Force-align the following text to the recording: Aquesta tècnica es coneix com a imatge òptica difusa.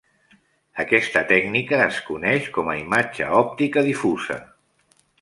Aquesta 0.83 1.23
tècnica 1.33 1.83
es 1.85 2.01
coneix 2.09 2.49
com 2.57 2.73
a 2.73 2.77
imatge 2.81 3.31
òptica 3.45 3.89
difusa. 3.93 4.43